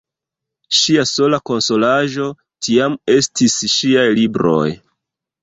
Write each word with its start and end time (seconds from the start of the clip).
Ŝia 0.77 1.03
sola 1.09 1.39
konsolaĵo 1.49 2.31
tiam 2.69 2.97
estis 3.19 3.59
ŝiaj 3.75 4.09
libroj. 4.23 4.67